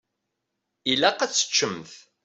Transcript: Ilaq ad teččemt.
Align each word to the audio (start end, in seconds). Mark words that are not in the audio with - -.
Ilaq 0.91 1.19
ad 1.21 1.31
teččemt. 1.31 1.91